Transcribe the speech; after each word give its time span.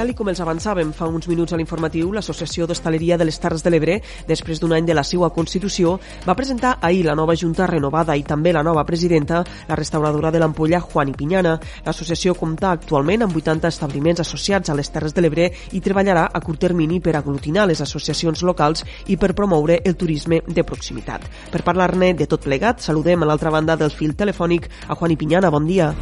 Tal 0.00 0.14
com 0.16 0.30
els 0.32 0.38
avançàvem 0.40 0.94
fa 0.96 1.04
uns 1.12 1.26
minuts 1.28 1.52
a 1.52 1.58
l'informatiu, 1.60 2.08
l'Associació 2.16 2.64
d'Hostaleria 2.64 3.18
de 3.20 3.24
les 3.28 3.36
Terres 3.36 3.60
de 3.60 3.68
l'Ebre, 3.68 3.98
després 4.24 4.56
d'un 4.56 4.72
any 4.72 4.86
de 4.88 4.94
la 4.96 5.02
seva 5.04 5.28
constitució, 5.28 5.98
va 6.24 6.32
presentar 6.38 6.70
ahir 6.80 7.02
la 7.04 7.12
nova 7.18 7.34
Junta 7.36 7.66
renovada 7.68 8.16
i 8.16 8.22
també 8.24 8.54
la 8.56 8.62
nova 8.64 8.86
presidenta, 8.88 9.42
la 9.68 9.76
restauradora 9.76 10.30
de 10.32 10.40
l'Ampolla, 10.40 10.80
Juan 10.80 11.12
i 11.12 11.16
Pinyana. 11.18 11.52
L'associació 11.84 12.32
compta 12.32 12.70
actualment 12.70 13.26
amb 13.26 13.36
80 13.36 13.68
establiments 13.68 14.24
associats 14.24 14.72
a 14.72 14.78
les 14.78 14.88
Terres 14.88 15.12
de 15.12 15.20
l'Ebre 15.20 15.50
i 15.76 15.84
treballarà 15.84 16.30
a 16.32 16.40
curt 16.40 16.64
termini 16.64 17.02
per 17.04 17.18
aglutinar 17.20 17.68
les 17.68 17.84
associacions 17.84 18.40
locals 18.40 18.86
i 19.04 19.20
per 19.20 19.34
promoure 19.36 19.82
el 19.84 20.00
turisme 20.00 20.40
de 20.48 20.64
proximitat. 20.64 21.28
Per 21.52 21.60
parlar-ne 21.60 22.14
de 22.16 22.24
tot 22.24 22.48
plegat, 22.48 22.80
saludem 22.80 23.20
a 23.20 23.28
l'altra 23.28 23.52
banda 23.52 23.76
del 23.76 23.92
fil 23.92 24.16
telefònic 24.16 24.72
a 24.88 24.96
Juan 24.96 25.12
i 25.12 25.20
Pinyana. 25.20 25.52
Bon 25.52 25.68
dia. 25.68 25.92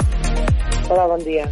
Hola, 0.88 1.06
bon 1.06 1.20
dia. 1.20 1.44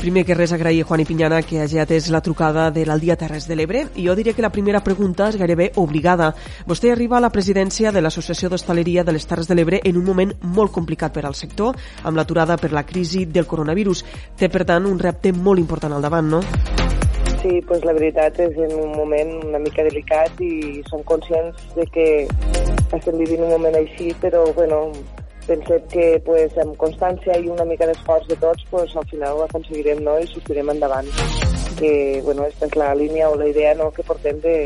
Primer 0.00 0.22
que 0.24 0.32
res 0.32 0.52
agrair 0.54 0.80
a 0.80 0.86
Juan 0.88 1.02
i 1.02 1.04
Pinyana 1.04 1.42
que 1.44 1.58
hagi 1.60 1.80
atès 1.82 2.06
la 2.14 2.22
trucada 2.24 2.70
de 2.70 2.86
l'Aldia 2.88 3.18
Terres 3.20 3.44
de 3.50 3.56
l'Ebre 3.58 3.82
i 4.00 4.06
jo 4.06 4.14
diria 4.16 4.32
que 4.32 4.44
la 4.44 4.52
primera 4.54 4.80
pregunta 4.86 5.26
és 5.28 5.36
gairebé 5.36 5.72
obligada. 5.82 6.30
Vostè 6.70 6.92
arriba 6.94 7.18
a 7.18 7.20
la 7.20 7.32
presidència 7.34 7.92
de 7.92 8.00
l'Associació 8.00 8.48
d'Hostaleria 8.48 9.04
de 9.04 9.12
les 9.12 9.26
Terres 9.28 9.50
de 9.50 9.58
l'Ebre 9.58 9.82
en 9.84 9.98
un 10.00 10.06
moment 10.06 10.32
molt 10.56 10.72
complicat 10.72 11.12
per 11.12 11.26
al 11.26 11.36
sector, 11.36 11.76
amb 12.04 12.16
l'aturada 12.16 12.56
per 12.56 12.72
la 12.72 12.86
crisi 12.86 13.26
del 13.26 13.50
coronavirus. 13.50 14.04
Té, 14.38 14.48
per 14.48 14.64
tant, 14.64 14.88
un 14.88 14.98
repte 14.98 15.34
molt 15.36 15.60
important 15.60 15.92
al 15.92 16.06
davant, 16.06 16.30
no? 16.38 16.40
Sí, 17.42 17.60
pues 17.66 17.84
la 17.84 17.92
veritat 17.96 18.38
és 18.40 18.56
en 18.56 18.76
un 18.78 18.96
moment 18.96 19.36
una 19.44 19.60
mica 19.60 19.84
delicat 19.84 20.40
i 20.40 20.80
som 20.88 21.02
conscients 21.04 21.72
de 21.76 21.84
que 21.92 22.10
estem 22.96 23.18
vivint 23.18 23.44
un 23.44 23.56
moment 23.58 23.76
així, 23.80 24.14
però 24.20 24.46
bueno, 24.56 24.86
pensem 25.50 25.82
que 25.90 26.06
pues, 26.24 26.54
amb 26.62 26.76
constància 26.78 27.34
i 27.42 27.50
una 27.50 27.66
mica 27.66 27.88
d'esforç 27.90 28.28
de 28.30 28.38
tots 28.38 28.66
pues, 28.70 28.94
al 28.96 29.06
final 29.10 29.38
ho 29.40 29.44
aconseguirem 29.48 30.04
no? 30.06 30.16
i 30.22 30.30
sortirem 30.30 30.70
endavant. 30.70 31.10
Que 31.80 31.92
bueno, 32.24 32.46
aquesta 32.46 32.68
és 32.70 32.76
la 32.78 32.94
línia 32.94 33.30
o 33.30 33.38
la 33.40 33.48
idea 33.50 33.74
no? 33.74 33.90
que 33.90 34.06
portem 34.06 34.38
de 34.44 34.56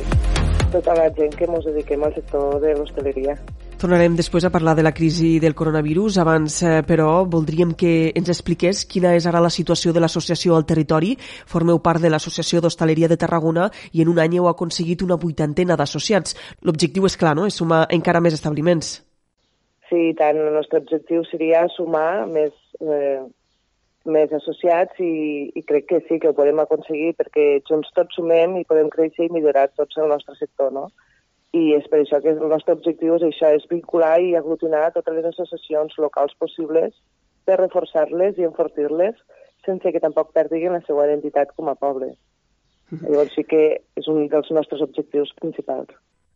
tota 0.75 0.97
la 0.99 1.07
gent 1.15 1.37
que 1.39 1.47
ens 1.47 1.69
dediquem 1.71 2.03
al 2.03 2.15
sector 2.17 2.59
de 2.61 2.75
l'hostaleria. 2.75 3.37
Tornarem 3.79 4.17
després 4.19 4.47
a 4.47 4.51
parlar 4.51 4.75
de 4.75 4.83
la 4.83 4.95
crisi 4.97 5.39
del 5.43 5.55
coronavirus. 5.55 6.19
Abans, 6.19 6.61
eh, 6.63 6.83
però, 6.87 7.25
voldríem 7.31 7.75
que 7.79 8.13
ens 8.17 8.31
expliqués 8.33 8.85
quina 8.91 9.15
és 9.15 9.27
ara 9.31 9.43
la 9.45 9.53
situació 9.53 9.93
de 9.93 10.03
l'associació 10.03 10.57
al 10.57 10.67
territori. 10.67 11.15
Formeu 11.47 11.83
part 11.85 12.03
de 12.03 12.11
l'Associació 12.11 12.63
d'Hostaleria 12.65 13.09
de 13.09 13.21
Tarragona 13.21 13.71
i 13.93 14.03
en 14.03 14.11
un 14.11 14.23
any 14.25 14.39
heu 14.39 14.49
aconseguit 14.51 15.03
una 15.07 15.21
vuitantena 15.21 15.77
d'associats. 15.77 16.37
L'objectiu 16.63 17.07
és 17.07 17.19
clar, 17.21 17.37
no? 17.37 17.47
És 17.47 17.61
sumar 17.61 17.87
encara 17.91 18.25
més 18.25 18.35
establiments. 18.41 19.03
Sí, 19.89 20.13
tant, 20.19 20.39
el 20.41 20.55
nostre 20.55 20.81
objectiu 20.81 21.25
seria 21.29 21.67
sumar 21.75 22.27
més, 22.31 22.53
eh, 22.81 23.23
més 24.05 24.33
associats 24.33 25.01
i, 25.01 25.51
i 25.55 25.63
crec 25.69 25.89
que 25.91 26.01
sí 26.09 26.19
que 26.21 26.31
ho 26.31 26.37
podem 26.37 26.63
aconseguir 26.63 27.15
perquè 27.19 27.61
junts 27.69 27.93
tots 27.97 28.17
sumem 28.17 28.57
i 28.61 28.69
podem 28.69 28.91
créixer 28.93 29.29
i 29.29 29.33
millorar 29.35 29.69
tots 29.77 30.01
el 30.01 30.09
nostre 30.13 30.37
sector, 30.41 30.73
no? 30.73 30.89
I 31.55 31.77
és 31.77 31.87
per 31.91 32.01
això 32.03 32.19
que 32.23 32.33
el 32.35 32.49
nostre 32.51 32.75
objectiu 32.75 33.15
és 33.19 33.27
això, 33.29 33.53
és 33.55 33.69
vincular 33.71 34.17
i 34.21 34.35
aglutinar 34.35 34.91
totes 34.97 35.15
les 35.15 35.29
associacions 35.31 35.95
locals 36.03 36.35
possibles 36.41 36.97
per 37.45 37.61
reforçar-les 37.61 38.41
i 38.41 38.49
enfortir-les 38.49 39.21
sense 39.65 39.93
que 39.93 40.03
tampoc 40.03 40.33
perdin 40.35 40.75
la 40.75 40.83
seva 40.89 41.07
identitat 41.07 41.53
com 41.55 41.69
a 41.71 41.77
poble. 41.79 42.15
-huh. 42.91 43.11
Llavors 43.11 43.35
sí 43.35 43.45
que 43.49 43.63
és 43.97 44.09
un 44.09 44.27
dels 44.29 44.51
nostres 44.51 44.83
objectius 44.85 45.33
principals. 45.41 45.93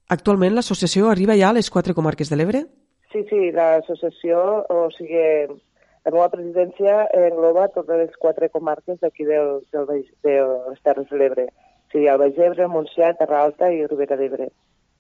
Actualment 0.09 0.55
l'associació 0.57 1.11
arriba 1.13 1.37
ja 1.37 1.51
a 1.51 1.57
les 1.57 1.71
quatre 1.71 1.95
comarques 1.95 2.31
de 2.31 2.39
l'Ebre? 2.39 2.65
Sí, 3.13 3.25
sí, 3.31 3.41
l'associació, 3.57 4.41
o 4.69 4.91
sigui, 4.93 5.25
la 6.05 6.13
meva 6.13 6.29
presidència 6.33 7.07
engloba 7.17 7.71
totes 7.73 8.03
les 8.03 8.15
quatre 8.21 8.51
comarques 8.53 9.01
d'aquí 9.01 9.25
del, 9.29 9.63
del, 9.73 10.05
de 10.25 10.37
les 10.69 10.83
Terres 10.85 11.09
de 11.11 11.21
l'Ebre. 11.21 11.47
O 11.49 11.93
sigui, 11.95 12.09
el 12.13 12.21
Baix 12.21 12.37
d'Ebre, 12.37 12.69
Montsià, 12.69 13.15
Terra 13.17 13.43
Alta 13.47 13.73
i 13.73 13.87
Ribera 13.87 14.19
d'Ebre, 14.21 14.51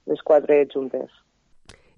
les 0.09 0.25
quatre 0.25 0.63
juntes. 0.73 1.11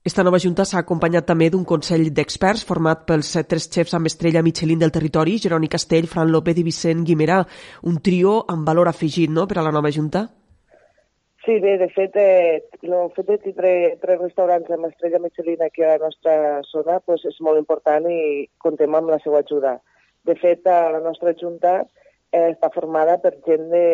Esta 0.02 0.24
nova 0.24 0.40
junta 0.40 0.64
s'ha 0.64 0.80
acompanyat 0.80 1.26
també 1.28 1.50
d'un 1.52 1.66
consell 1.68 2.06
d'experts 2.16 2.64
format 2.64 3.04
pels 3.06 3.34
tres 3.46 3.68
xefs 3.68 3.92
amb 3.94 4.08
estrella 4.08 4.42
Michelin 4.42 4.80
del 4.80 4.94
territori, 4.94 5.36
Jeroni 5.38 5.68
Castell, 5.68 6.08
Fran 6.08 6.32
López 6.32 6.58
i 6.58 6.64
Vicent 6.64 7.04
Guimerà. 7.06 7.42
Un 7.86 8.00
trio 8.00 8.38
amb 8.48 8.66
valor 8.66 8.88
afegit 8.88 9.30
no, 9.30 9.46
per 9.46 9.60
a 9.60 9.66
la 9.66 9.74
nova 9.76 9.92
junta? 9.92 10.26
Sí, 11.44 11.58
bé, 11.58 11.78
de 11.78 11.88
fet, 11.88 12.16
eh, 12.20 12.60
fet 13.16 13.26
de 13.26 13.36
tindre 13.40 13.70
tres 14.02 14.18
restaurants 14.20 14.68
amb 14.74 14.90
estrella 14.90 15.22
Michelin 15.22 15.62
aquí 15.64 15.82
a 15.82 15.94
la 15.94 16.02
nostra 16.02 16.34
zona 16.68 16.98
pues, 17.00 17.24
és 17.24 17.38
molt 17.40 17.56
important 17.56 18.04
i 18.12 18.44
contem 18.60 18.94
amb 18.94 19.08
la 19.08 19.16
seva 19.24 19.40
ajuda. 19.40 19.78
De 20.28 20.36
fet, 20.36 20.68
la 20.68 21.00
nostra 21.00 21.32
junta 21.40 21.72
eh, 21.80 22.50
està 22.50 22.68
formada 22.74 23.16
per 23.24 23.32
gent 23.48 23.70
de 23.72 23.86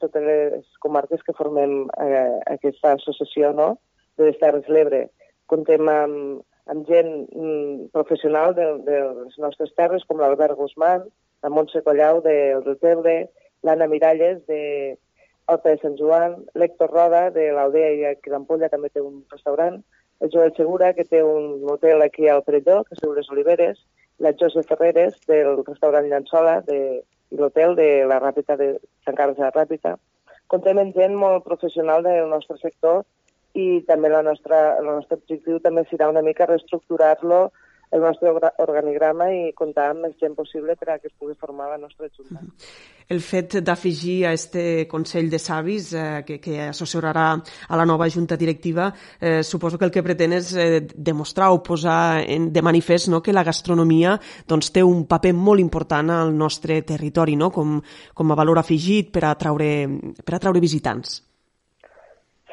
totes 0.00 0.24
les 0.24 0.64
comarques 0.80 1.20
que 1.26 1.36
formem 1.36 1.84
eh, 2.00 2.40
aquesta 2.56 2.94
associació 2.96 3.52
no? 3.52 3.74
de 4.16 4.30
les 4.30 4.40
Terres 4.40 4.72
l'Ebre. 4.72 5.04
Contem 5.52 5.84
amb, 5.92 6.40
amb 6.72 6.88
gent 6.88 7.12
mm, 7.28 7.92
professional 7.92 8.56
de, 8.56 8.70
de 8.88 9.04
les 9.20 9.38
nostres 9.44 9.76
terres, 9.76 10.08
com 10.08 10.24
l'Albert 10.24 10.56
Guzmán, 10.56 11.04
la 11.44 11.52
Montse 11.52 11.84
Collau 11.84 12.24
del 12.24 12.64
Rotebre, 12.64 13.26
l'Anna 13.60 13.92
Miralles 13.92 14.40
de, 14.48 14.96
Horta 15.46 15.74
de 15.74 15.80
Sant 15.82 15.96
Joan, 16.00 16.38
l'Hector 16.54 16.90
Roda, 16.90 17.26
de 17.34 17.50
l'Aldea 17.52 17.90
i 17.94 18.04
aquí 18.10 18.32
d'Ampolla, 18.32 18.70
també 18.72 18.88
té 18.88 19.02
un 19.04 19.22
restaurant, 19.32 19.82
el 20.24 20.30
Joel 20.32 20.54
Segura, 20.56 20.92
que 20.96 21.04
té 21.04 21.22
un 21.22 21.64
hotel 21.68 22.02
aquí 22.02 22.28
al 22.28 22.44
Perelló, 22.46 22.82
que 22.84 22.96
és 22.96 23.02
les 23.18 23.28
Oliveres, 23.34 23.82
la 24.24 24.32
Josep 24.40 24.68
Ferreres, 24.70 25.18
del 25.28 25.58
restaurant 25.66 26.08
Llançola, 26.08 26.60
de, 26.68 27.02
l'hotel 27.38 27.74
de 27.76 27.88
la 28.08 28.20
Ràpita 28.22 28.56
de 28.56 28.74
Sant 29.04 29.16
Carles 29.18 29.36
de 29.38 29.44
la 29.46 29.52
Ràpita. 29.54 29.96
Contem 30.52 30.78
amb 30.78 30.96
gent 30.96 31.14
molt 31.18 31.44
professional 31.44 32.04
del 32.04 32.28
nostre 32.30 32.56
sector 32.60 33.02
i 33.54 33.82
també 33.88 34.10
la 34.10 34.22
nostra, 34.26 34.76
el 34.78 34.88
nostre 34.88 35.18
objectiu 35.20 35.60
també 35.62 35.84
serà 35.88 36.08
una 36.10 36.22
mica 36.26 36.46
reestructurar-lo 36.50 37.46
el 37.94 38.02
nostre 38.02 38.32
organigrama 38.58 39.28
i 39.30 39.52
comptar 39.54 39.90
amb 39.92 40.08
més 40.08 40.16
gent 40.18 40.34
possible 40.34 40.74
per 40.78 40.88
a 40.90 40.98
que 40.98 41.06
es 41.06 41.14
pugui 41.14 41.36
formar 41.38 41.68
la 41.70 41.78
nostra 41.78 42.08
junta. 42.10 42.42
El 43.06 43.20
fet 43.22 43.58
d'afegir 43.62 44.24
a 44.26 44.32
este 44.34 44.86
Consell 44.90 45.28
de 45.30 45.38
Savis 45.38 45.92
eh, 45.94 46.22
que, 46.26 46.40
que 46.42 46.56
assessorarà 46.66 47.26
a 47.36 47.78
la 47.78 47.84
nova 47.86 48.08
junta 48.10 48.38
directiva, 48.40 48.88
eh, 49.20 49.42
suposo 49.44 49.78
que 49.78 49.86
el 49.86 49.92
que 49.94 50.02
pretén 50.02 50.34
és 50.34 50.50
eh, 50.56 50.80
demostrar 50.94 51.52
o 51.54 51.60
posar 51.62 52.24
en, 52.26 52.48
de 52.52 52.64
manifest 52.64 53.12
no, 53.12 53.22
que 53.22 53.36
la 53.36 53.44
gastronomia 53.46 54.16
doncs, 54.48 54.72
té 54.74 54.82
un 54.82 55.04
paper 55.06 55.34
molt 55.36 55.62
important 55.62 56.10
al 56.10 56.34
nostre 56.34 56.80
territori, 56.82 57.36
no? 57.36 57.52
com, 57.54 57.78
com 58.14 58.32
a 58.32 58.38
valor 58.40 58.58
afegit 58.58 59.12
per 59.14 59.28
a 59.28 59.36
traure, 59.38 59.70
per 60.24 60.34
a 60.34 60.42
traure 60.42 60.64
visitants. 60.64 61.20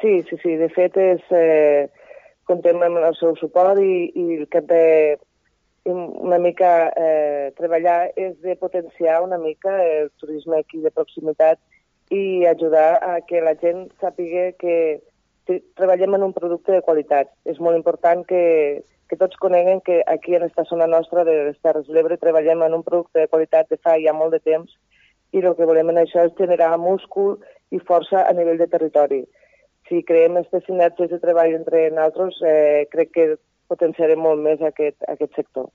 Sí, 0.02 0.20
sí, 0.28 0.38
sí. 0.42 0.54
De 0.58 0.68
fet, 0.74 0.96
és, 0.98 1.26
eh, 1.34 1.90
contem 2.46 2.78
amb 2.82 3.02
el 3.02 3.14
seu 3.18 3.34
suport 3.40 3.80
i, 3.80 4.10
i 4.14 4.40
el 4.40 4.48
que 4.50 4.62
de 4.66 4.86
una 5.84 6.38
mica 6.38 6.92
eh, 6.96 7.52
treballar 7.58 8.12
és 8.16 8.36
de 8.42 8.54
potenciar 8.56 9.22
una 9.22 9.38
mica 9.38 9.72
el 9.82 10.10
turisme 10.22 10.60
aquí 10.60 10.80
de 10.80 10.90
proximitat 10.90 11.58
i 12.10 12.44
ajudar 12.46 13.00
a 13.02 13.20
que 13.26 13.40
la 13.40 13.54
gent 13.58 13.88
sàpiga 14.00 14.52
que 14.60 15.00
treballem 15.74 16.14
en 16.14 16.22
un 16.28 16.32
producte 16.32 16.72
de 16.72 16.82
qualitat. 16.86 17.32
És 17.44 17.58
molt 17.58 17.76
important 17.76 18.22
que, 18.28 18.82
que 19.08 19.18
tots 19.18 19.38
coneguen 19.42 19.80
que 19.80 20.02
aquí 20.06 20.36
en 20.36 20.44
aquesta 20.44 20.68
zona 20.70 20.86
nostra 20.86 21.24
de 21.24 21.38
les 21.48 21.58
Terres 21.64 21.88
de 21.88 21.96
l'Ebre 21.96 22.20
treballem 22.20 22.62
en 22.62 22.78
un 22.78 22.84
producte 22.86 23.24
de 23.24 23.30
qualitat 23.32 23.70
de 23.72 23.80
fa 23.82 23.96
ja 23.98 24.14
molt 24.14 24.36
de 24.36 24.42
temps 24.44 24.76
i 25.32 25.40
el 25.40 25.56
que 25.56 25.66
volem 25.66 25.90
en 25.90 26.02
això 26.02 26.26
és 26.28 26.36
generar 26.38 26.76
múscul 26.78 27.38
i 27.72 27.80
força 27.80 28.26
a 28.28 28.32
nivell 28.36 28.60
de 28.60 28.68
territori. 28.68 29.22
Si 29.88 30.02
creem 30.06 30.36
aquestes 30.36 30.66
sinergies 30.68 31.10
de 31.10 31.18
treball 31.18 31.56
entre 31.56 31.88
nosaltres, 31.90 32.38
eh, 32.44 32.84
crec 32.92 33.10
que 33.16 33.26
potenciarem 33.72 34.20
molt 34.20 34.44
més 34.44 34.62
aquest, 34.72 35.00
aquest 35.16 35.40
sector. 35.40 35.72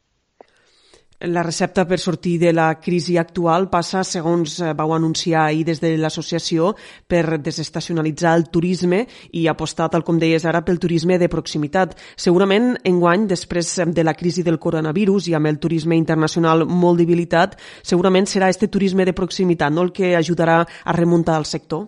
La 1.26 1.42
recepta 1.42 1.88
per 1.90 1.98
sortir 1.98 2.36
de 2.38 2.52
la 2.54 2.68
crisi 2.78 3.16
actual 3.18 3.72
passa, 3.72 4.04
segons 4.06 4.60
eh, 4.62 4.74
vau 4.78 4.92
anunciar 4.94 5.48
ahir 5.48 5.64
des 5.66 5.80
de 5.82 5.96
l'associació, 5.98 6.76
per 7.10 7.40
desestacionalitzar 7.42 8.36
el 8.38 8.46
turisme 8.54 9.00
i 9.34 9.48
apostar, 9.50 9.88
tal 9.90 10.04
com 10.06 10.20
deies 10.22 10.46
ara, 10.46 10.62
pel 10.62 10.78
turisme 10.78 11.18
de 11.18 11.26
proximitat. 11.28 11.96
Segurament, 12.14 12.76
enguany, 12.86 13.26
després 13.26 13.72
de 13.98 14.06
la 14.06 14.14
crisi 14.14 14.46
del 14.46 14.60
coronavirus 14.62 15.32
i 15.32 15.34
amb 15.34 15.50
el 15.50 15.58
turisme 15.58 15.98
internacional 15.98 16.68
molt 16.70 17.02
debilitat, 17.02 17.58
segurament 17.82 18.30
serà 18.30 18.52
este 18.54 18.70
turisme 18.70 19.04
de 19.04 19.18
proximitat 19.18 19.74
no? 19.74 19.88
el 19.88 19.92
que 19.98 20.14
ajudarà 20.16 20.60
a 20.62 20.94
remuntar 20.94 21.40
el 21.42 21.50
sector? 21.50 21.88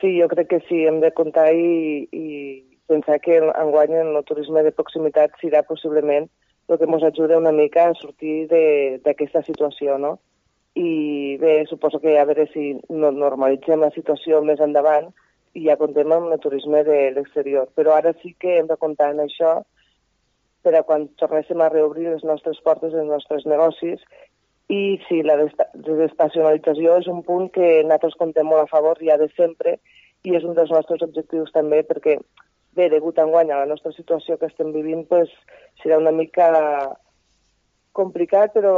Sí, 0.00 0.14
jo 0.16 0.30
crec 0.32 0.48
que 0.48 0.62
sí. 0.64 0.80
Hem 0.88 1.02
de 1.04 1.12
comptar 1.12 1.50
i, 1.52 2.08
i 2.08 2.64
pensar 2.88 3.20
que 3.24 3.38
enguany 3.38 3.94
el 4.00 4.18
turisme 4.28 4.64
de 4.66 4.72
proximitat 4.74 5.36
serà 5.42 5.62
possiblement 5.68 6.28
el 6.68 6.78
que 6.78 6.88
ens 6.88 7.04
ajuda 7.04 7.38
una 7.40 7.52
mica 7.52 7.86
a 7.88 7.94
sortir 7.96 8.48
d'aquesta 9.04 9.42
situació, 9.46 9.96
no? 9.98 10.18
I 10.76 11.36
bé, 11.40 11.64
suposo 11.66 12.00
que 12.00 12.18
a 12.18 12.26
veure 12.28 12.46
si 12.52 12.74
no 12.88 13.10
normalitzem 13.14 13.80
la 13.80 13.92
situació 13.94 14.42
més 14.44 14.60
endavant 14.60 15.08
i 15.56 15.64
ja 15.64 15.78
contem 15.80 16.12
amb 16.12 16.32
el 16.34 16.40
turisme 16.44 16.84
de 16.84 16.98
l'exterior. 17.16 17.70
Però 17.74 17.96
ara 17.96 18.12
sí 18.22 18.34
que 18.38 18.58
hem 18.58 18.68
de 18.68 18.76
comptar 18.76 19.10
en 19.14 19.24
això 19.24 19.62
per 20.62 20.74
a 20.76 20.84
quan 20.84 21.08
tornéssim 21.20 21.60
a 21.62 21.70
reobrir 21.72 22.10
les 22.10 22.24
nostres 22.24 22.60
portes, 22.66 22.92
els 22.92 23.08
nostres 23.08 23.46
negocis 23.46 24.04
I 24.68 24.98
sí, 25.08 25.22
la 25.24 25.38
desestacionalització 25.40 26.98
és 27.00 27.06
un 27.08 27.22
punt 27.24 27.46
que 27.54 27.68
nosaltres 27.86 28.18
contem 28.20 28.44
molt 28.52 28.66
a 28.66 28.68
favor 28.68 28.98
ja 29.00 29.16
de 29.16 29.30
sempre 29.32 29.78
i 30.28 30.34
és 30.36 30.44
un 30.44 30.52
dels 30.58 30.70
nostres 30.74 31.00
objectius 31.06 31.54
també 31.54 31.80
perquè, 31.88 32.18
bé, 32.78 32.88
degut 32.92 33.18
enguany 33.18 33.50
a 33.52 33.60
la 33.64 33.68
nostra 33.72 33.92
situació 33.96 34.38
que 34.38 34.48
estem 34.50 34.72
vivint, 34.76 35.04
pues, 35.10 35.32
serà 35.82 35.98
una 36.00 36.14
mica 36.14 36.48
complicat, 37.98 38.54
però, 38.54 38.74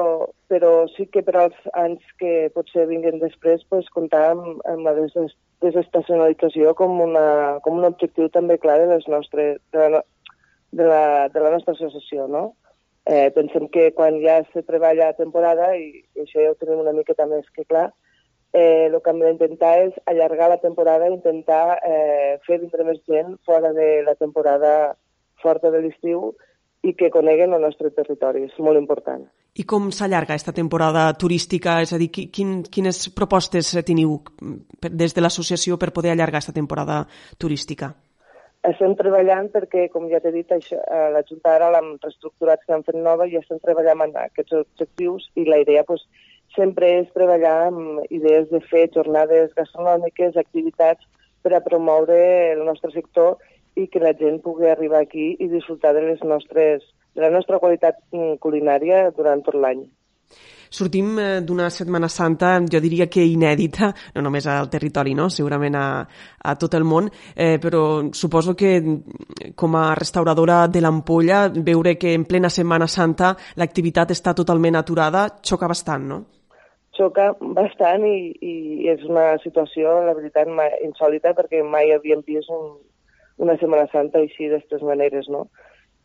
però 0.48 0.72
sí 0.94 1.06
que 1.12 1.22
per 1.26 1.36
als 1.36 1.70
anys 1.76 2.04
que 2.20 2.48
potser 2.54 2.86
vinguin 2.88 3.20
després 3.20 3.66
pues, 3.68 3.88
comptar 3.92 4.30
amb, 4.32 4.62
amb 4.70 4.88
la 4.88 4.96
des 4.96 5.16
desestacionalització 5.60 6.72
com, 6.78 6.94
una, 7.04 7.58
com 7.64 7.76
un 7.76 7.88
objectiu 7.90 8.30
també 8.32 8.56
clar 8.62 8.78
de, 8.80 8.86
les 8.94 9.06
nostres, 9.12 9.58
de, 9.76 9.88
la, 9.94 10.00
de, 10.72 10.86
la, 10.88 11.02
de 11.34 11.42
la 11.44 11.50
nostra 11.52 11.74
associació, 11.76 12.26
no? 12.32 12.44
Eh, 13.10 13.28
pensem 13.34 13.66
que 13.72 13.90
quan 13.96 14.16
ja 14.22 14.38
se 14.54 14.62
treballa 14.64 15.10
a 15.10 15.16
temporada, 15.18 15.72
i, 15.76 16.04
i 16.16 16.24
això 16.24 16.40
ja 16.40 16.54
ho 16.54 16.56
tenim 16.60 16.80
una 16.80 16.94
miqueta 16.96 17.26
més 17.28 17.48
que 17.56 17.66
clar, 17.68 17.90
eh, 18.52 18.88
el 18.90 18.98
que 19.00 19.10
hem 19.12 19.20
d'intentar 19.22 19.74
és 19.86 19.98
allargar 20.10 20.50
la 20.50 20.60
temporada 20.62 21.08
i 21.08 21.14
intentar 21.14 21.78
eh, 21.86 22.38
fer 22.46 22.60
vindre 22.62 22.86
més 22.88 23.00
gent 23.08 23.36
fora 23.46 23.72
de 23.76 24.02
la 24.06 24.16
temporada 24.18 24.94
forta 25.42 25.70
de 25.70 25.82
l'estiu 25.82 26.32
i 26.82 26.94
que 26.96 27.10
coneguen 27.12 27.52
el 27.52 27.62
nostre 27.62 27.90
territori. 27.92 28.46
És 28.48 28.58
molt 28.58 28.80
important. 28.80 29.26
I 29.60 29.66
com 29.68 29.90
s'allarga 29.92 30.36
aquesta 30.36 30.54
temporada 30.56 31.08
turística? 31.18 31.80
És 31.84 31.92
a 31.92 31.98
dir, 32.00 32.08
quin, 32.10 32.60
quines 32.62 33.08
propostes 33.16 33.72
teniu 33.86 34.20
des 34.80 35.14
de 35.16 35.24
l'associació 35.24 35.76
per 35.76 35.90
poder 35.92 36.14
allargar 36.14 36.40
aquesta 36.40 36.56
temporada 36.56 37.02
turística? 37.38 37.90
Estem 38.68 38.92
treballant 38.96 39.48
perquè, 39.52 39.86
com 39.88 40.04
ja 40.10 40.20
t'he 40.20 40.32
dit, 40.34 40.50
això, 40.52 40.76
eh, 40.76 41.06
la 41.14 41.22
Junta 41.24 41.54
ara 41.56 41.70
l'hem 41.72 41.94
reestructurat, 42.02 42.60
que 42.64 42.74
hem 42.76 42.82
fet 42.84 42.98
nova 43.00 43.26
i 43.26 43.38
estem 43.38 43.60
treballant 43.62 44.04
en 44.04 44.18
aquests 44.20 44.58
objectius 44.58 45.30
i 45.40 45.46
la 45.48 45.62
idea 45.62 45.84
pues, 45.88 46.04
sempre 46.56 46.88
és 47.00 47.12
treballar 47.14 47.56
amb 47.68 48.10
idees 48.10 48.48
de 48.50 48.60
fer 48.70 48.88
jornades 48.94 49.52
gastronòmiques, 49.56 50.36
activitats 50.36 51.06
per 51.42 51.54
a 51.56 51.62
promoure 51.64 52.18
el 52.52 52.64
nostre 52.66 52.92
sector 52.94 53.38
i 53.76 53.86
que 53.88 54.02
la 54.02 54.12
gent 54.18 54.40
pugui 54.44 54.68
arribar 54.68 55.04
aquí 55.04 55.32
i 55.38 55.48
disfrutar 55.48 55.94
de, 55.94 56.02
les 56.10 56.22
nostres, 56.26 56.84
de 57.14 57.22
la 57.22 57.30
nostra 57.30 57.60
qualitat 57.62 58.02
mm, 58.12 58.36
culinària 58.42 59.08
durant 59.16 59.42
tot 59.46 59.56
l'any. 59.56 59.86
Sortim 60.70 61.16
eh, 61.18 61.40
d'una 61.42 61.66
Setmana 61.74 62.06
Santa, 62.08 62.52
jo 62.70 62.78
diria 62.82 63.08
que 63.10 63.24
inèdita, 63.26 63.88
no 64.14 64.22
només 64.22 64.46
al 64.46 64.68
territori, 64.70 65.16
no? 65.18 65.26
segurament 65.28 65.74
a, 65.74 65.86
a 66.46 66.54
tot 66.58 66.76
el 66.78 66.86
món, 66.86 67.08
eh, 67.34 67.56
però 67.62 67.82
suposo 68.14 68.54
que 68.54 68.76
mm, 68.80 69.54
com 69.58 69.74
a 69.78 69.88
restauradora 69.98 70.66
de 70.68 70.82
l'Ampolla, 70.82 71.48
veure 71.50 71.96
que 71.98 72.14
en 72.14 72.26
plena 72.26 72.50
Setmana 72.50 72.86
Santa 72.86 73.34
l'activitat 73.56 74.14
està 74.14 74.34
totalment 74.34 74.78
aturada 74.78 75.26
xoca 75.42 75.70
bastant, 75.70 76.06
no? 76.06 76.20
Xoca 77.00 77.30
bastant 77.56 78.04
i, 78.04 78.30
i 78.44 78.54
és 78.92 79.02
una 79.08 79.32
situació, 79.40 79.96
la 80.04 80.14
veritat, 80.18 80.50
insòlita 80.84 81.32
perquè 81.38 81.62
mai 81.64 81.94
havíem 81.94 82.20
vist 82.26 82.52
un, 82.52 82.74
una 83.40 83.56
Setmana 83.60 83.88
Santa 83.92 84.20
així 84.20 84.50
d'aquestes 84.50 84.84
maneres, 84.84 85.28
no? 85.32 85.46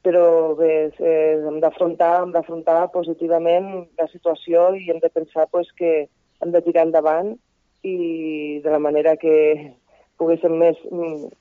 Però 0.06 0.53
bé, 0.56 0.74
eh, 1.01 1.36
hem 1.50 1.57
d'afrontar 1.59 2.12
hem 2.21 2.31
d'afrontar 2.31 2.92
positivament 2.94 3.68
la 4.00 4.07
situació 4.12 4.69
i 4.77 4.88
hem 4.94 5.01
de 5.03 5.09
pensar 5.09 5.50
pues, 5.51 5.71
que 5.75 6.06
hem 6.42 6.53
de 6.53 6.62
tirar 6.63 6.86
endavant 6.88 7.33
i 7.83 8.62
de 8.63 8.71
la 8.71 8.80
manera 8.80 9.15
que 9.19 9.36
poguéssim 10.21 10.56
més 10.62 10.80
mm, 10.92 11.33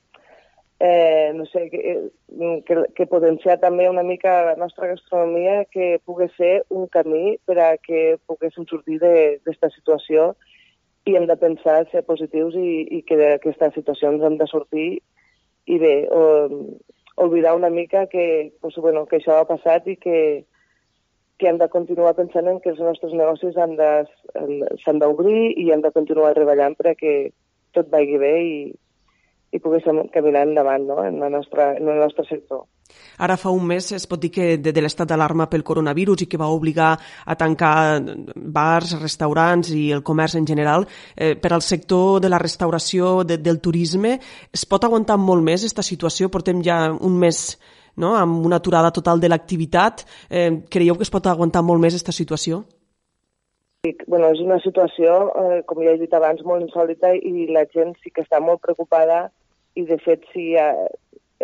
eh, 0.79 1.31
no 1.33 1.45
sé, 1.45 1.69
que, 1.69 2.09
mm, 2.27 2.57
que, 2.67 2.75
que 2.95 3.07
potenciar 3.07 3.59
també 3.59 3.87
una 3.89 4.03
mica 4.03 4.43
la 4.45 4.55
nostra 4.59 4.87
gastronomia, 4.87 5.65
que 5.71 5.99
pugui 6.05 6.27
ser 6.35 6.63
un 6.69 6.87
camí 6.87 7.37
per 7.45 7.59
a 7.59 7.69
que 7.77 8.17
poguéssim 8.27 8.67
sortir 8.67 8.99
d'aquesta 8.99 9.71
situació 9.71 10.33
i 11.05 11.15
hem 11.15 11.27
de 11.29 11.37
pensar 11.37 11.85
ser 11.91 12.03
positius 12.03 12.57
i, 12.57 12.81
i 12.97 13.01
que 13.07 13.17
d'aquesta 13.19 13.71
situació 13.75 14.11
ens 14.11 14.25
hem 14.25 14.37
de 14.41 14.49
sortir 14.51 14.89
i 15.65 15.79
bé, 15.81 15.95
o, 16.11 16.75
oblidar 17.15 17.55
una 17.55 17.69
mica 17.69 18.07
que, 18.07 18.53
pues, 18.59 18.75
bueno, 18.75 19.05
que 19.05 19.21
això 19.21 19.39
ha 19.39 19.47
passat 19.47 19.87
i 19.87 19.95
que, 19.95 20.45
que 21.39 21.47
hem 21.47 21.57
de 21.57 21.69
continuar 21.71 22.15
pensant 22.17 22.49
en 22.51 22.59
que 22.59 22.73
els 22.73 22.81
nostres 22.83 23.13
negocis 23.15 23.55
s'han 23.55 24.99
d'obrir 24.99 25.53
i 25.55 25.69
hem 25.71 25.81
de 25.85 25.93
continuar 25.95 26.33
treballant 26.35 26.75
perquè 26.75 27.31
tot 27.75 27.87
vagi 27.91 28.19
bé 28.19 28.33
i, 28.43 28.57
i 29.53 29.59
poguéssim 29.61 30.07
caminar 30.13 30.45
endavant 30.47 30.87
no? 30.87 30.97
en, 31.05 31.19
la 31.21 31.29
nostra, 31.29 31.73
en 31.77 31.87
el 31.89 31.99
nostre 32.01 32.25
sector. 32.27 32.65
Ara 33.17 33.37
fa 33.39 33.51
un 33.55 33.63
mes 33.65 33.87
es 33.95 34.05
pot 34.09 34.19
dir 34.21 34.29
que 34.33 34.47
de, 34.61 34.73
de 34.75 34.83
l'estat 34.83 35.09
d'alarma 35.09 35.47
pel 35.51 35.63
coronavirus 35.65 36.25
i 36.25 36.27
que 36.29 36.39
va 36.41 36.51
obligar 36.53 36.91
a 37.25 37.37
tancar 37.39 38.01
bars, 38.35 38.95
restaurants 39.01 39.71
i 39.73 39.87
el 39.95 40.03
comerç 40.03 40.35
en 40.39 40.47
general. 40.47 40.85
Eh, 41.15 41.33
per 41.39 41.53
al 41.55 41.63
sector 41.65 42.19
de 42.21 42.29
la 42.29 42.41
restauració, 42.41 43.23
de, 43.23 43.39
del 43.41 43.61
turisme, 43.61 44.17
es 44.53 44.65
pot 44.69 44.83
aguantar 44.83 45.17
molt 45.21 45.43
més 45.45 45.63
aquesta 45.63 45.85
situació? 45.85 46.29
Portem 46.29 46.61
ja 46.65 46.89
un 46.93 47.17
mes 47.19 47.45
no? 47.95 48.15
amb 48.19 48.45
una 48.45 48.59
aturada 48.61 48.91
total 48.91 49.21
de 49.23 49.31
l'activitat. 49.31 50.05
Eh, 50.29 50.51
creieu 50.69 50.99
que 50.99 51.07
es 51.07 51.13
pot 51.13 51.27
aguantar 51.31 51.63
molt 51.63 51.81
més 51.81 51.95
aquesta 51.95 52.15
situació? 52.15 52.65
Bueno, 54.07 54.31
és 54.33 54.39
una 54.41 54.57
situació, 54.63 55.15
eh, 55.37 55.63
com 55.69 55.81
ja 55.83 55.91
he 55.93 55.99
dit 56.01 56.13
abans, 56.17 56.41
molt 56.47 56.63
insòlita 56.65 57.11
i 57.13 57.45
la 57.53 57.65
gent 57.69 57.93
sí 58.01 58.09
que 58.09 58.23
està 58.25 58.39
molt 58.41 58.63
preocupada 58.63 59.27
i, 59.77 59.83
de 59.85 59.97
fet, 60.01 60.23
sí, 60.33 60.53
eh, 60.57 60.87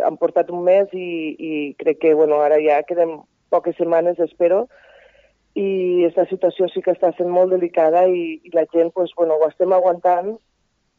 han 0.01 0.17
portat 0.17 0.49
un 0.49 0.63
mes 0.65 0.89
i, 0.97 1.09
i 1.37 1.51
crec 1.77 1.99
que 2.01 2.13
bueno, 2.17 2.39
ara 2.41 2.57
ja 2.63 2.79
queden 2.87 3.19
poques 3.53 3.77
setmanes, 3.77 4.17
espero, 4.25 4.63
i 5.53 5.67
aquesta 6.07 6.25
situació 6.31 6.69
sí 6.71 6.81
que 6.81 6.95
està 6.95 7.11
sent 7.17 7.29
molt 7.29 7.51
delicada 7.53 8.07
i, 8.07 8.39
i 8.41 8.53
la 8.55 8.65
gent 8.73 8.89
pues, 8.95 9.13
bueno, 9.17 9.37
ho 9.37 9.49
estem 9.51 9.75
aguantant, 9.75 10.33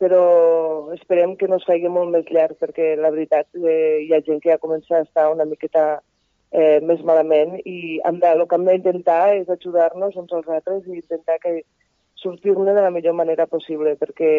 però 0.03 0.23
esperem 0.95 1.35
que 1.41 1.49
no 1.49 1.59
es 1.59 1.67
faci 1.67 1.91
molt 1.91 2.13
més 2.13 2.31
llarg, 2.31 2.55
perquè 2.61 2.95
la 3.01 3.11
veritat 3.15 3.49
eh, 3.59 4.03
hi 4.05 4.15
ha 4.15 4.23
gent 4.27 4.43
que 4.43 4.53
ja 4.53 4.63
comença 4.63 4.99
a 4.99 5.07
estar 5.07 5.31
una 5.33 5.49
miqueta 5.49 6.03
eh, 6.53 6.81
més 6.85 7.01
malament 7.09 7.57
i 7.65 8.01
hem 8.07 8.19
de, 8.23 8.33
el 8.33 8.45
que 8.49 8.59
hem 8.59 8.67
d'intentar 8.69 9.23
és 9.37 9.49
ajudar-nos 9.51 10.17
uns 10.21 10.33
als 10.37 10.49
altres 10.49 10.87
i 10.87 10.99
intentar 11.01 11.39
que 11.43 11.63
sortir-ne 12.23 12.75
de 12.77 12.85
la 12.85 12.93
millor 12.95 13.17
manera 13.19 13.49
possible, 13.51 13.97
perquè 14.01 14.33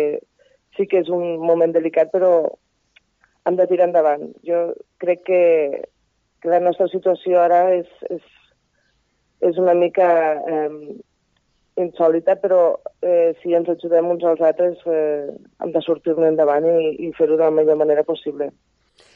sí 0.78 0.88
que 0.90 1.02
és 1.04 1.10
un 1.10 1.40
moment 1.42 1.74
delicat, 1.74 2.12
però 2.14 2.34
hem 3.46 3.58
de 3.60 3.68
tirar 3.68 3.90
endavant. 3.90 4.30
Jo 4.48 4.70
crec 5.04 5.26
que, 5.28 5.42
que 6.42 6.54
la 6.54 6.62
nostra 6.64 6.88
situació 6.92 7.42
ara 7.42 7.66
és, 7.76 7.90
és, 8.14 8.24
és 9.50 9.60
una 9.60 9.76
mica 9.78 10.08
eh, 10.38 10.70
insòlita, 11.84 12.38
però 12.40 12.62
eh, 13.02 13.34
si 13.42 13.56
ens 13.58 13.70
ajudem 13.74 14.14
uns 14.14 14.24
als 14.30 14.42
altres 14.46 14.80
eh, 14.86 15.34
hem 15.60 15.74
de 15.74 15.82
sortir-ne 15.82 16.30
endavant 16.30 16.70
i, 16.70 16.94
i 17.08 17.12
fer-ho 17.18 17.36
de 17.36 17.44
la 17.44 17.56
millor 17.58 17.82
manera 17.82 18.06
possible. 18.08 18.52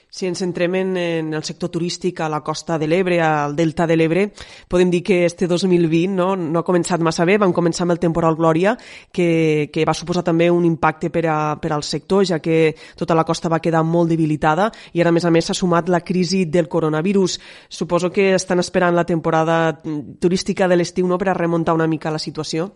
Si 0.10 0.26
ens 0.26 0.40
centrem 0.40 0.76
en, 0.80 0.94
el 1.36 1.44
sector 1.44 1.70
turístic 1.70 2.22
a 2.24 2.30
la 2.32 2.40
costa 2.40 2.78
de 2.80 2.88
l'Ebre, 2.88 3.20
al 3.22 3.58
delta 3.58 3.86
de 3.86 3.98
l'Ebre, 4.00 4.24
podem 4.72 4.90
dir 4.90 5.02
que 5.04 5.26
este 5.26 5.50
2020 5.52 6.16
no, 6.16 6.30
no 6.40 6.62
ha 6.62 6.66
començat 6.66 7.04
massa 7.04 7.26
bé. 7.28 7.36
Vam 7.38 7.52
començar 7.54 7.84
amb 7.84 7.98
el 7.98 8.00
temporal 8.00 8.40
Glòria, 8.40 8.78
que, 9.12 9.68
que 9.74 9.86
va 9.86 9.94
suposar 9.98 10.24
també 10.24 10.48
un 10.50 10.64
impacte 10.66 11.12
per, 11.12 11.26
a, 11.28 11.38
per 11.60 11.74
al 11.76 11.84
sector, 11.84 12.24
ja 12.26 12.40
que 12.40 12.72
tota 12.96 13.20
la 13.20 13.28
costa 13.28 13.52
va 13.52 13.60
quedar 13.60 13.84
molt 13.84 14.10
debilitada 14.16 14.72
i 14.94 15.04
ara, 15.04 15.12
a 15.12 15.18
més 15.20 15.28
a 15.28 15.34
més, 15.34 15.52
s'ha 15.52 15.58
sumat 15.58 15.92
la 15.92 16.02
crisi 16.02 16.46
del 16.48 16.72
coronavirus. 16.72 17.40
Suposo 17.68 18.10
que 18.10 18.32
estan 18.34 18.64
esperant 18.64 18.96
la 18.96 19.06
temporada 19.06 19.76
turística 20.24 20.72
de 20.72 20.80
l'estiu 20.80 21.08
no, 21.08 21.20
per 21.20 21.34
a 21.34 21.38
remuntar 21.38 21.76
una 21.76 21.88
mica 21.88 22.14
la 22.14 22.24
situació 22.24 22.72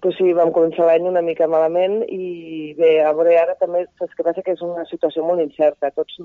pues 0.00 0.16
sí, 0.16 0.32
vam 0.36 0.52
començar 0.56 0.86
l'any 0.88 1.06
una 1.08 1.22
mica 1.24 1.48
malament 1.50 2.00
i 2.08 2.72
bé, 2.78 3.00
a 3.04 3.12
veure, 3.16 3.36
ara 3.36 3.56
també 3.60 3.84
saps 3.98 4.16
què 4.16 4.24
passa 4.24 4.44
que 4.46 4.54
és 4.56 4.62
una 4.64 4.86
situació 4.88 5.24
molt 5.26 5.42
incerta. 5.44 5.92
Tots 5.96 6.16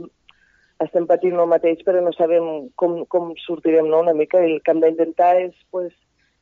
estem 0.84 1.08
patint 1.08 1.36
el 1.40 1.50
mateix, 1.52 1.82
però 1.88 2.02
no 2.04 2.14
sabem 2.16 2.70
com, 2.80 3.02
com 3.12 3.34
sortirem 3.44 3.90
no, 3.92 4.02
una 4.04 4.16
mica 4.16 4.42
i 4.44 4.56
el 4.56 4.62
que 4.64 4.74
hem 4.74 4.82
d'intentar 4.84 5.34
és 5.44 5.56
pues, 5.72 5.92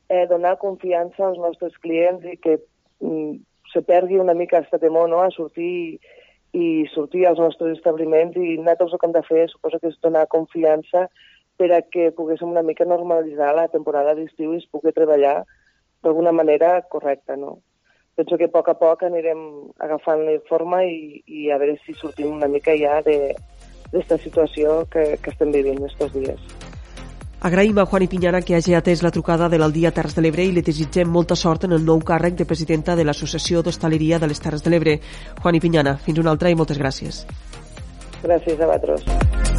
eh, 0.10 0.25
donar 0.30 0.60
confiança 0.62 1.25
als 1.28 1.42
nostres 1.42 1.78
clients 1.86 2.25
i 2.25 2.38
que 2.38 2.60
mm, 3.02 3.42
se 3.74 3.82
pergui 3.86 4.22
una 4.22 4.38
mica 4.38 4.60
aquesta 4.60 4.82
temor 4.82 5.10
no, 5.10 5.22
a 5.22 5.34
sortir 5.34 6.00
i 6.54 6.86
sortir 6.94 7.25
als 7.25 7.42
nostres 7.42 7.80
establiments 7.80 8.38
i 8.38 8.58
nosaltres 8.60 8.94
el 8.94 9.02
que 9.02 9.08
hem 9.10 9.16
de 9.16 9.25
fer 9.25 9.48
suposo 9.50 9.80
que 9.82 9.90
és 9.90 9.98
donar 10.06 10.28
confiança 10.30 11.08
per 11.58 11.70
a 11.74 11.82
que 11.82 12.12
poguéssim 12.13 12.52
una 12.52 12.62
mica 12.66 12.86
normalitzar 12.86 13.56
la 13.58 13.68
temporada 13.74 14.13
d'estiu 14.18 14.54
i 14.54 14.62
es 14.62 14.70
pugui 14.70 14.94
treballar 14.94 15.40
d'alguna 16.04 16.32
manera 16.32 16.82
correcta, 16.90 17.36
no? 17.36 17.60
Penso 18.16 18.38
que 18.38 18.46
a 18.46 18.54
poc 18.54 18.70
a 18.70 18.76
poc 18.78 19.08
anirem 19.08 19.40
agafant 19.82 20.28
forma 20.50 20.84
i, 20.86 21.24
i 21.26 21.50
a 21.50 21.58
veure 21.58 21.80
si 21.82 21.96
sortim 21.98 22.36
una 22.36 22.48
mica 22.52 22.76
ja 22.78 23.00
d'aquesta 23.02 24.20
situació 24.22 24.84
que, 24.92 25.16
que 25.18 25.34
estem 25.34 25.52
vivint 25.56 25.82
aquests 25.82 26.14
dies. 26.20 26.54
Agraïm 27.44 27.80
a 27.82 27.84
Juan 27.86 28.06
Pinyana 28.08 28.40
que 28.42 28.56
hagi 28.56 28.76
atès 28.78 29.02
la 29.04 29.12
trucada 29.12 29.50
de 29.52 29.58
l'Aldia 29.60 29.92
Terres 29.92 30.14
de 30.16 30.22
l'Ebre 30.24 30.46
i 30.48 30.54
li 30.56 30.62
desitgem 30.64 31.10
molta 31.12 31.36
sort 31.36 31.66
en 31.68 31.76
el 31.76 31.84
nou 31.84 32.00
càrrec 32.00 32.38
de 32.40 32.48
presidenta 32.48 32.96
de 32.96 33.04
l'Associació 33.04 33.64
d'Hostaleria 33.66 34.20
de 34.20 34.30
les 34.32 34.40
Terres 34.40 34.64
de 34.64 34.72
l'Ebre. 34.72 35.00
Juan 35.42 35.60
Pinyana, 35.60 35.98
fins 36.06 36.24
una 36.24 36.32
altra 36.32 36.54
i 36.54 36.56
moltes 36.56 36.80
gràcies. 36.80 37.26
Gràcies 38.24 38.62
a 38.62 38.70
vosaltres. 38.70 39.53